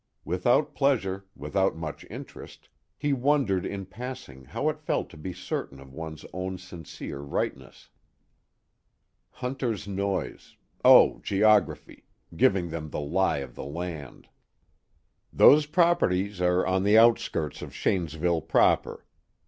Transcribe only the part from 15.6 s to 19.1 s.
properties are on the outskirts of Shanesville proper.